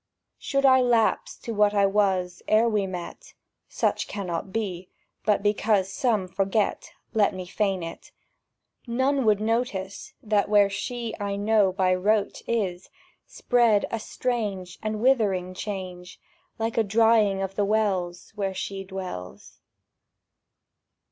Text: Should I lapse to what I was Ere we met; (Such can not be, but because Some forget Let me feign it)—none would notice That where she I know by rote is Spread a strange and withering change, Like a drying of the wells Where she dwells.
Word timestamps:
Should 0.39 0.65
I 0.65 0.81
lapse 0.81 1.37
to 1.37 1.53
what 1.53 1.75
I 1.75 1.85
was 1.85 2.41
Ere 2.47 2.67
we 2.67 2.87
met; 2.87 3.35
(Such 3.69 4.07
can 4.07 4.25
not 4.25 4.51
be, 4.51 4.89
but 5.25 5.43
because 5.43 5.93
Some 5.93 6.27
forget 6.27 6.93
Let 7.13 7.35
me 7.35 7.45
feign 7.45 7.83
it)—none 7.83 9.25
would 9.25 9.39
notice 9.39 10.15
That 10.23 10.49
where 10.49 10.71
she 10.71 11.13
I 11.19 11.35
know 11.35 11.71
by 11.71 11.93
rote 11.93 12.41
is 12.47 12.89
Spread 13.27 13.85
a 13.91 13.99
strange 13.99 14.79
and 14.81 15.01
withering 15.01 15.53
change, 15.53 16.19
Like 16.57 16.79
a 16.79 16.83
drying 16.83 17.43
of 17.43 17.53
the 17.53 17.63
wells 17.63 18.31
Where 18.33 18.55
she 18.55 18.83
dwells. 18.83 19.59